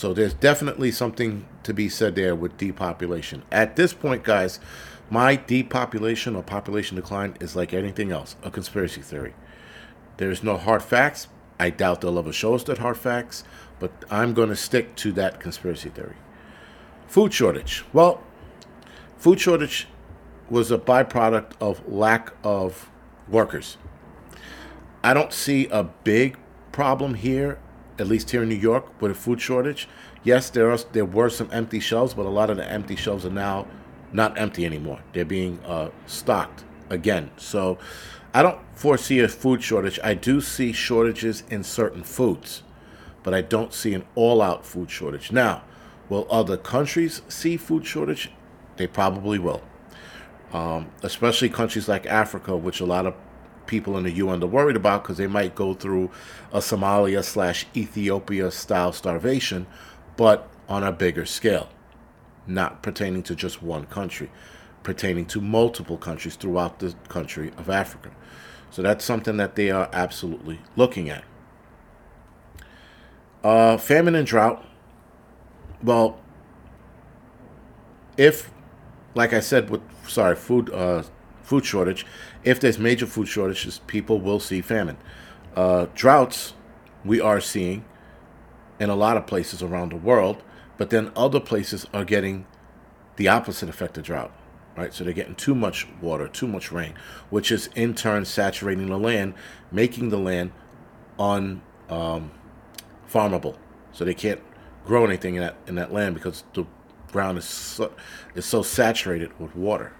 So 0.00 0.14
there's 0.14 0.32
definitely 0.32 0.92
something 0.92 1.44
to 1.62 1.74
be 1.74 1.90
said 1.90 2.14
there 2.14 2.34
with 2.34 2.56
depopulation. 2.56 3.42
At 3.52 3.76
this 3.76 3.92
point, 3.92 4.22
guys, 4.24 4.58
my 5.10 5.36
depopulation 5.36 6.34
or 6.34 6.42
population 6.42 6.96
decline 6.96 7.36
is 7.38 7.54
like 7.54 7.74
anything 7.74 8.10
else, 8.10 8.34
a 8.42 8.50
conspiracy 8.50 9.02
theory. 9.02 9.34
There's 10.16 10.42
no 10.42 10.56
hard 10.56 10.82
facts. 10.82 11.28
I 11.58 11.68
doubt 11.68 12.00
they'll 12.00 12.18
ever 12.18 12.32
show 12.32 12.54
us 12.54 12.64
that 12.64 12.78
hard 12.78 12.96
facts, 12.96 13.44
but 13.78 13.92
I'm 14.10 14.32
going 14.32 14.48
to 14.48 14.56
stick 14.56 14.96
to 14.96 15.12
that 15.12 15.38
conspiracy 15.38 15.90
theory. 15.90 16.16
Food 17.06 17.34
shortage. 17.34 17.84
Well, 17.92 18.22
food 19.18 19.38
shortage 19.38 19.86
was 20.48 20.70
a 20.70 20.78
byproduct 20.78 21.52
of 21.60 21.86
lack 21.86 22.32
of 22.42 22.88
workers. 23.28 23.76
I 25.04 25.12
don't 25.12 25.34
see 25.34 25.66
a 25.66 25.84
big 25.84 26.38
problem 26.72 27.16
here, 27.16 27.58
at 28.00 28.08
least 28.08 28.30
here 28.30 28.42
in 28.42 28.48
New 28.48 28.54
York, 28.54 29.00
with 29.00 29.12
a 29.12 29.14
food 29.14 29.40
shortage. 29.40 29.86
Yes, 30.24 30.50
there 30.50 30.70
are 30.70 30.78
there 30.92 31.04
were 31.04 31.30
some 31.30 31.48
empty 31.52 31.80
shelves, 31.80 32.14
but 32.14 32.26
a 32.26 32.30
lot 32.30 32.50
of 32.50 32.56
the 32.56 32.68
empty 32.70 32.96
shelves 32.96 33.24
are 33.26 33.30
now 33.30 33.66
not 34.12 34.38
empty 34.38 34.64
anymore. 34.66 35.00
They're 35.12 35.24
being 35.24 35.60
uh, 35.64 35.90
stocked 36.06 36.64
again. 36.88 37.30
So 37.36 37.78
I 38.34 38.42
don't 38.42 38.58
foresee 38.74 39.20
a 39.20 39.28
food 39.28 39.62
shortage. 39.62 40.00
I 40.02 40.14
do 40.14 40.40
see 40.40 40.72
shortages 40.72 41.42
in 41.50 41.62
certain 41.62 42.02
foods, 42.02 42.62
but 43.22 43.34
I 43.34 43.42
don't 43.42 43.72
see 43.72 43.94
an 43.94 44.04
all 44.14 44.42
out 44.42 44.64
food 44.64 44.90
shortage. 44.90 45.30
Now, 45.30 45.62
will 46.08 46.26
other 46.30 46.56
countries 46.56 47.22
see 47.28 47.56
food 47.56 47.86
shortage? 47.86 48.30
They 48.76 48.86
probably 48.86 49.38
will. 49.38 49.62
Um, 50.52 50.90
especially 51.02 51.48
countries 51.48 51.88
like 51.88 52.06
Africa, 52.06 52.56
which 52.56 52.80
a 52.80 52.86
lot 52.86 53.06
of 53.06 53.14
people 53.70 53.96
in 53.96 54.02
the 54.02 54.10
UN 54.10 54.42
are 54.42 54.46
worried 54.46 54.74
about 54.74 55.04
because 55.04 55.16
they 55.16 55.28
might 55.28 55.54
go 55.54 55.72
through 55.72 56.10
a 56.52 56.58
Somalia 56.58 57.22
slash 57.22 57.66
Ethiopia 57.74 58.50
style 58.50 58.92
starvation, 58.92 59.66
but 60.16 60.48
on 60.68 60.82
a 60.82 60.90
bigger 60.90 61.24
scale, 61.24 61.68
not 62.48 62.82
pertaining 62.82 63.22
to 63.22 63.36
just 63.36 63.62
one 63.62 63.86
country, 63.86 64.28
pertaining 64.82 65.24
to 65.26 65.40
multiple 65.40 65.96
countries 65.96 66.34
throughout 66.34 66.80
the 66.80 66.94
country 67.08 67.52
of 67.56 67.70
Africa. 67.70 68.10
So 68.70 68.82
that's 68.82 69.04
something 69.04 69.36
that 69.36 69.54
they 69.54 69.70
are 69.70 69.88
absolutely 69.92 70.58
looking 70.74 71.08
at. 71.08 71.24
Uh, 73.44 73.76
famine 73.76 74.16
and 74.16 74.26
drought. 74.26 74.64
Well, 75.82 76.18
if, 78.16 78.50
like 79.14 79.32
I 79.32 79.40
said, 79.40 79.70
with 79.70 79.80
sorry, 80.06 80.34
food 80.34 80.70
uh, 80.70 81.04
food 81.50 81.66
shortage, 81.66 82.06
if 82.44 82.60
there's 82.60 82.78
major 82.78 83.06
food 83.06 83.26
shortages, 83.26 83.80
people 83.88 84.20
will 84.20 84.38
see 84.38 84.60
famine. 84.60 84.96
Uh, 85.56 85.86
droughts, 85.96 86.54
we 87.04 87.20
are 87.20 87.40
seeing 87.40 87.84
in 88.78 88.88
a 88.88 88.94
lot 88.94 89.16
of 89.16 89.26
places 89.26 89.60
around 89.60 89.90
the 89.90 89.96
world, 89.96 90.44
but 90.78 90.90
then 90.90 91.10
other 91.16 91.40
places 91.40 91.88
are 91.92 92.04
getting 92.04 92.46
the 93.16 93.26
opposite 93.26 93.68
effect 93.68 93.98
of 93.98 94.04
drought 94.04 94.32
right? 94.76 94.94
So 94.94 95.02
they're 95.02 95.12
getting 95.12 95.34
too 95.34 95.54
much 95.54 95.86
water, 96.00 96.28
too 96.28 96.46
much 96.46 96.70
rain, 96.70 96.94
which 97.28 97.50
is 97.50 97.68
in 97.74 97.94
turn 97.94 98.24
saturating 98.24 98.86
the 98.86 98.96
land, 98.96 99.34
making 99.70 100.08
the 100.08 100.16
land 100.16 100.52
unfarmable. 101.18 101.60
Um, 101.90 103.58
so 103.92 104.04
they 104.04 104.14
can't 104.14 104.40
grow 104.86 105.04
anything 105.04 105.34
in 105.34 105.40
that 105.42 105.56
in 105.66 105.74
that 105.74 105.92
land 105.92 106.14
because 106.14 106.44
the 106.54 106.64
ground 107.12 107.36
is 107.36 107.44
so, 107.44 107.92
is 108.34 108.46
so 108.46 108.62
saturated 108.62 109.38
with 109.38 109.54
water. 109.54 109.92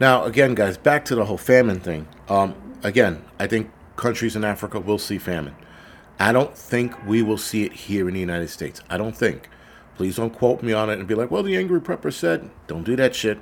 Now, 0.00 0.24
again, 0.24 0.54
guys, 0.54 0.76
back 0.76 1.04
to 1.06 1.14
the 1.14 1.24
whole 1.24 1.38
famine 1.38 1.80
thing. 1.80 2.08
Um, 2.28 2.54
again, 2.82 3.24
I 3.38 3.46
think 3.46 3.70
countries 3.96 4.34
in 4.34 4.44
Africa 4.44 4.80
will 4.80 4.98
see 4.98 5.18
famine. 5.18 5.54
I 6.18 6.32
don't 6.32 6.56
think 6.56 7.04
we 7.06 7.22
will 7.22 7.38
see 7.38 7.64
it 7.64 7.72
here 7.72 8.08
in 8.08 8.14
the 8.14 8.20
United 8.20 8.48
States. 8.50 8.80
I 8.88 8.96
don't 8.96 9.16
think. 9.16 9.48
Please 9.96 10.16
don't 10.16 10.34
quote 10.34 10.62
me 10.62 10.72
on 10.72 10.90
it 10.90 10.98
and 10.98 11.06
be 11.06 11.14
like, 11.14 11.30
well, 11.30 11.42
the 11.42 11.56
angry 11.56 11.80
prepper 11.80 12.12
said. 12.12 12.50
Don't 12.66 12.84
do 12.84 12.96
that 12.96 13.14
shit. 13.14 13.38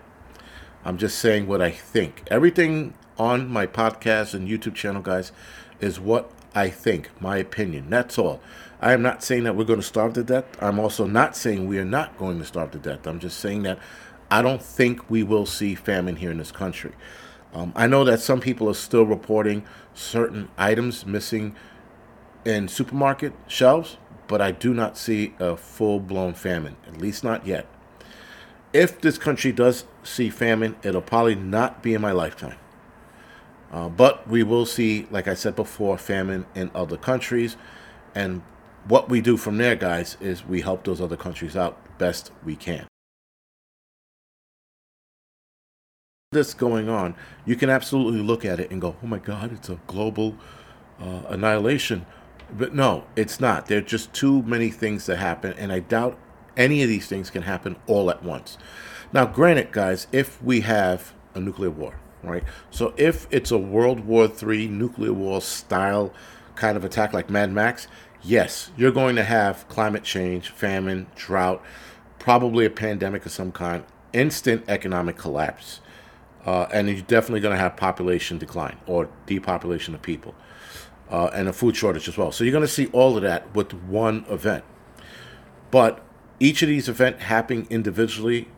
I'm 0.84 0.98
just 0.98 1.18
saying 1.18 1.46
what 1.46 1.60
I 1.60 1.70
think. 1.70 2.24
Everything 2.28 2.94
on 3.18 3.48
my 3.48 3.66
podcast 3.66 4.34
and 4.34 4.48
YouTube 4.48 4.74
channel, 4.74 5.02
guys, 5.02 5.30
is 5.80 6.00
what 6.00 6.30
I 6.54 6.68
think, 6.68 7.10
my 7.20 7.36
opinion. 7.36 7.90
That's 7.90 8.18
all. 8.18 8.40
I 8.80 8.92
am 8.92 9.02
not 9.02 9.22
saying 9.22 9.44
that 9.44 9.54
we're 9.54 9.64
going 9.64 9.80
to 9.80 9.86
starve 9.86 10.14
to 10.14 10.24
death. 10.24 10.46
I'm 10.60 10.78
also 10.78 11.06
not 11.06 11.36
saying 11.36 11.66
we 11.66 11.78
are 11.78 11.84
not 11.84 12.16
going 12.16 12.38
to 12.38 12.44
starve 12.46 12.70
to 12.72 12.78
death. 12.78 13.06
I'm 13.06 13.20
just 13.20 13.38
saying 13.38 13.62
that 13.64 13.78
I 14.30 14.42
don't 14.42 14.62
think 14.62 15.10
we 15.10 15.22
will 15.22 15.46
see 15.46 15.74
famine 15.74 16.16
here 16.16 16.30
in 16.30 16.38
this 16.38 16.52
country. 16.52 16.92
Um, 17.52 17.72
I 17.74 17.86
know 17.86 18.04
that 18.04 18.20
some 18.20 18.40
people 18.40 18.68
are 18.68 18.74
still 18.74 19.04
reporting 19.04 19.64
certain 19.92 20.48
items 20.56 21.04
missing 21.04 21.56
in 22.44 22.68
supermarket 22.68 23.32
shelves, 23.48 23.96
but 24.28 24.40
I 24.40 24.52
do 24.52 24.72
not 24.72 24.96
see 24.96 25.34
a 25.40 25.56
full 25.56 25.98
blown 25.98 26.34
famine, 26.34 26.76
at 26.86 26.96
least 26.96 27.24
not 27.24 27.46
yet 27.46 27.66
if 28.72 29.00
this 29.00 29.18
country 29.18 29.52
does 29.52 29.84
see 30.02 30.30
famine, 30.30 30.76
it'll 30.82 31.02
probably 31.02 31.34
not 31.34 31.82
be 31.82 31.94
in 31.94 32.00
my 32.00 32.12
lifetime. 32.12 32.56
Uh, 33.72 33.88
but 33.88 34.28
we 34.28 34.42
will 34.42 34.66
see, 34.66 35.06
like 35.10 35.28
I 35.28 35.34
said 35.34 35.56
before, 35.56 35.96
famine 35.98 36.46
in 36.54 36.70
other 36.74 36.96
countries. 36.96 37.56
And 38.14 38.42
what 38.86 39.08
we 39.08 39.20
do 39.20 39.36
from 39.36 39.58
there, 39.58 39.76
guys, 39.76 40.16
is 40.20 40.44
we 40.44 40.62
help 40.62 40.84
those 40.84 41.00
other 41.00 41.16
countries 41.16 41.56
out 41.56 41.78
best 41.98 42.32
we 42.44 42.56
can. 42.56 42.89
This 46.32 46.54
going 46.54 46.88
on, 46.88 47.16
you 47.44 47.56
can 47.56 47.68
absolutely 47.70 48.20
look 48.20 48.44
at 48.44 48.60
it 48.60 48.70
and 48.70 48.80
go, 48.80 48.94
oh 49.02 49.06
my 49.08 49.18
God, 49.18 49.52
it's 49.52 49.68
a 49.68 49.80
global 49.88 50.36
uh, 51.00 51.22
annihilation. 51.28 52.06
But 52.56 52.72
no, 52.72 53.02
it's 53.16 53.40
not. 53.40 53.66
There 53.66 53.78
are 53.78 53.80
just 53.80 54.12
too 54.12 54.40
many 54.44 54.70
things 54.70 55.06
that 55.06 55.16
happen, 55.16 55.54
and 55.54 55.72
I 55.72 55.80
doubt 55.80 56.16
any 56.56 56.84
of 56.84 56.88
these 56.88 57.08
things 57.08 57.30
can 57.30 57.42
happen 57.42 57.74
all 57.88 58.12
at 58.12 58.22
once. 58.22 58.58
Now, 59.12 59.26
granted, 59.26 59.72
guys, 59.72 60.06
if 60.12 60.40
we 60.40 60.60
have 60.60 61.14
a 61.34 61.40
nuclear 61.40 61.70
war, 61.70 61.98
right? 62.22 62.44
So 62.70 62.94
if 62.96 63.26
it's 63.32 63.50
a 63.50 63.58
World 63.58 64.06
War 64.06 64.30
III 64.30 64.68
nuclear 64.68 65.12
war 65.12 65.40
style 65.40 66.12
kind 66.54 66.76
of 66.76 66.84
attack 66.84 67.12
like 67.12 67.28
Mad 67.28 67.50
Max, 67.50 67.88
yes, 68.22 68.70
you're 68.76 68.92
going 68.92 69.16
to 69.16 69.24
have 69.24 69.66
climate 69.66 70.04
change, 70.04 70.50
famine, 70.50 71.08
drought, 71.16 71.60
probably 72.20 72.64
a 72.64 72.70
pandemic 72.70 73.26
of 73.26 73.32
some 73.32 73.50
kind, 73.50 73.82
instant 74.12 74.62
economic 74.68 75.16
collapse. 75.16 75.80
Uh, 76.44 76.66
and 76.72 76.88
you're 76.88 77.02
definitely 77.02 77.40
going 77.40 77.54
to 77.54 77.60
have 77.60 77.76
population 77.76 78.38
decline 78.38 78.78
or 78.86 79.08
depopulation 79.26 79.94
of 79.94 80.00
people 80.00 80.34
uh, 81.10 81.26
and 81.34 81.48
a 81.48 81.52
food 81.52 81.76
shortage 81.76 82.08
as 82.08 82.16
well. 82.16 82.32
So 82.32 82.44
you're 82.44 82.52
going 82.52 82.62
to 82.62 82.68
see 82.68 82.86
all 82.88 83.16
of 83.16 83.22
that 83.22 83.54
with 83.54 83.74
one 83.74 84.24
event. 84.28 84.64
But 85.70 86.02
each 86.38 86.62
of 86.62 86.68
these 86.68 86.88
events 86.88 87.24
happening 87.24 87.66
individually 87.70 88.48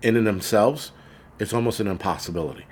in 0.00 0.16
and 0.16 0.26
themselves 0.26 0.92
it's 1.38 1.52
almost 1.52 1.80
an 1.80 1.86
impossibility. 1.86 2.66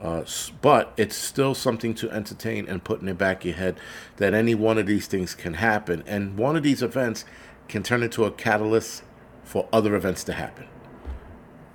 Uh, 0.00 0.24
but 0.60 0.92
it's 0.96 1.16
still 1.16 1.54
something 1.54 1.94
to 1.94 2.10
entertain 2.10 2.68
and 2.68 2.84
put 2.84 3.00
in 3.00 3.06
the 3.06 3.14
back 3.14 3.40
of 3.40 3.46
your 3.46 3.54
head 3.54 3.78
that 4.16 4.34
any 4.34 4.54
one 4.54 4.78
of 4.78 4.86
these 4.86 5.06
things 5.06 5.34
can 5.34 5.54
happen. 5.54 6.02
And 6.06 6.36
one 6.36 6.56
of 6.56 6.62
these 6.62 6.82
events 6.82 7.24
can 7.68 7.82
turn 7.82 8.02
into 8.02 8.24
a 8.24 8.30
catalyst 8.30 9.02
for 9.42 9.68
other 9.72 9.94
events 9.94 10.22
to 10.24 10.34
happen. 10.34 10.66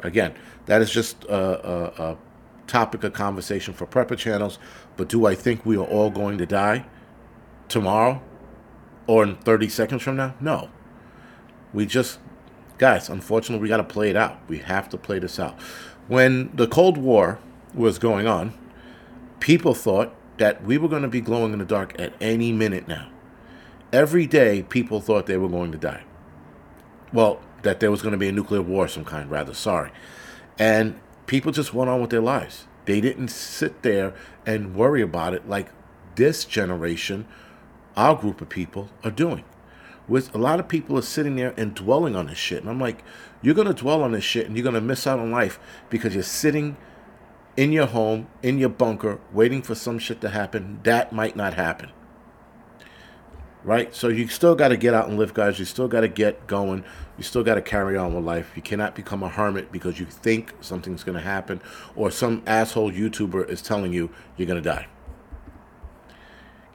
Again, 0.03 0.34
that 0.65 0.81
is 0.81 0.91
just 0.91 1.24
a, 1.25 1.36
a, 1.36 2.12
a 2.12 2.17
topic 2.67 3.03
of 3.03 3.13
conversation 3.13 3.74
for 3.74 3.86
prepper 3.86 4.17
channels. 4.17 4.60
But 4.98 5.10
do 5.10 5.25
I 5.25 5.36
think 5.36 5.65
we 5.65 5.77
are 5.77 5.86
all 5.86 6.10
going 6.10 6.38
to 6.38 6.46
die 6.46 6.86
tomorrow 7.67 8.22
or 9.08 9.24
in 9.24 9.36
30 9.38 9.70
seconds 9.70 10.01
from 10.01 10.15
now? 10.17 10.36
No. 10.39 10.70
We 11.74 11.86
just, 11.86 12.20
guys, 12.77 13.10
unfortunately, 13.10 13.62
we 13.62 13.70
got 13.70 13.77
to 13.77 13.84
play 13.84 14.10
it 14.10 14.15
out. 14.15 14.39
We 14.48 14.60
have 14.60 14.89
to 14.89 14.98
play 14.98 15.20
this 15.20 15.39
out. 15.39 15.60
When 16.08 16.55
the 16.55 16.67
Cold 16.67 16.98
War 16.98 17.39
was 17.74 18.00
going 18.00 18.27
on, 18.27 18.53
people 19.39 19.74
thought 19.74 20.13
that 20.38 20.63
we 20.63 20.77
were 20.77 20.89
going 20.89 21.03
to 21.03 21.08
be 21.08 21.22
glowing 21.22 21.53
in 21.53 21.60
the 21.60 21.65
dark 21.65 22.00
at 22.00 22.13
any 22.20 22.51
minute 22.51 22.88
now. 22.88 23.10
Every 23.93 24.25
day, 24.25 24.63
people 24.63 25.01
thought 25.01 25.25
they 25.25 25.38
were 25.38 25.50
going 25.50 25.72
to 25.74 25.77
die. 25.77 26.03
Well, 27.13 27.41
that 27.63 27.80
there 27.80 27.91
was 27.91 28.01
going 28.01 28.13
to 28.13 28.18
be 28.18 28.27
a 28.27 28.32
nuclear 28.32 28.62
war 28.62 28.86
of 28.86 28.91
some 28.91 29.06
kind, 29.06 29.30
rather, 29.30 29.53
sorry. 29.53 29.91
And 30.58 31.00
people 31.27 31.51
just 31.51 31.74
went 31.74 31.89
on 31.89 32.01
with 32.01 32.10
their 32.10 32.22
lives. 32.22 32.68
They 32.86 33.01
didn't 33.01 33.30
sit 33.30 33.84
there 33.84 34.13
and 34.46 34.75
worry 34.75 35.01
about 35.01 35.34
it 35.34 35.48
like 35.48 35.70
this 36.15 36.46
generation, 36.46 37.27
our 37.96 38.15
group 38.15 38.41
of 38.41 38.50
people, 38.50 38.89
are 39.03 39.12
doing. 39.12 39.44
With 40.08 40.34
a 40.36 40.38
lot 40.38 40.60
of 40.60 40.68
people 40.68 40.98
are 40.98 41.03
sitting 41.03 41.36
there 41.36 41.53
and 41.58 41.74
dwelling 41.74 42.15
on 42.15 42.27
this 42.27 42.38
shit. 42.38 42.62
And 42.62 42.70
I'm 42.70 42.80
like, 42.80 43.03
you're 43.41 43.56
going 43.56 43.68
to 43.68 43.74
dwell 43.74 44.03
on 44.03 44.12
this 44.12 44.24
shit 44.24 44.48
and 44.48 44.56
you're 44.56 44.63
going 44.63 44.75
to 44.75 44.82
miss 44.82 45.08
out 45.08 45.20
on 45.20 45.32
life 45.32 45.60
because 45.89 46.13
you're 46.13 46.24
sitting 46.24 46.75
in 47.56 47.72
your 47.72 47.86
home, 47.86 48.27
in 48.41 48.58
your 48.58 48.70
bunker, 48.70 49.20
waiting 49.32 49.62
for 49.62 49.75
some 49.75 50.00
shit 50.00 50.22
to 50.22 50.30
happen. 50.30 50.80
That 50.84 51.13
might 51.13 51.36
not 51.36 51.53
happen 51.53 51.91
right? 53.63 53.94
So 53.94 54.08
you 54.08 54.27
still 54.27 54.56
got 54.56 54.70
to 54.70 54.77
get 54.77 54.94
out 54.94 55.08
and 55.08 55.18
live, 55.18 55.34
guys. 55.34 55.60
You 55.60 55.65
still 55.65 55.88
got 55.88 56.01
to 56.01 56.08
get 56.08 56.48
going. 56.48 56.84
You 57.18 57.24
still 57.24 57.44
got 57.44 57.56
to 57.56 57.62
carry 57.62 57.98
on 57.98 58.13
with 58.13 58.24
life. 58.24 58.51
You 58.56 58.62
cannot 58.62 58.96
become 58.96 59.24
a 59.24 59.30
hermit 59.30 59.72
because 59.72 60.00
you 60.00 60.06
think 60.06 60.53
something's 60.62 61.03
going 61.03 61.18
to 61.18 61.24
happen 61.24 61.62
or 61.96 62.12
some 62.12 62.41
asshole 62.48 62.91
YouTuber 62.91 63.50
is 63.50 63.62
telling 63.62 63.94
you 63.94 64.10
you're 64.38 64.48
going 64.48 64.62
to 64.62 64.70
die. 64.70 64.88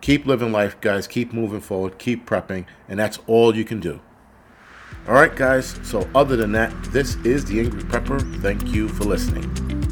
Keep 0.00 0.26
living 0.26 0.52
life, 0.52 0.80
guys. 0.80 1.06
Keep 1.06 1.32
moving 1.32 1.60
forward. 1.60 1.98
Keep 1.98 2.28
prepping. 2.28 2.66
And 2.88 2.98
that's 2.98 3.18
all 3.26 3.56
you 3.56 3.64
can 3.64 3.80
do. 3.80 4.00
All 5.08 5.14
right, 5.14 5.34
guys. 5.34 5.78
So, 5.82 6.08
other 6.14 6.36
than 6.36 6.52
that, 6.52 6.72
this 6.92 7.16
is 7.16 7.44
the 7.44 7.60
Angry 7.60 7.82
Prepper. 7.82 8.40
Thank 8.40 8.68
you 8.68 8.88
for 8.88 9.04
listening. 9.04 9.85